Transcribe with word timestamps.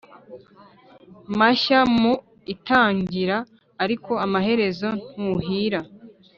mashya 1.39 1.79
mu 1.99 2.13
itangira, 2.53 3.37
ariko 3.83 4.11
amaherezo 4.25 4.89
ntuhira 5.13 5.79